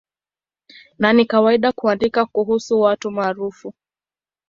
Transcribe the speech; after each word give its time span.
Na 0.99 1.13
ni 1.13 1.25
kawaida 1.25 1.71
kuandika 1.71 2.25
kuhusu 2.25 2.81
watu 2.81 3.11
maarufu. 3.11 3.73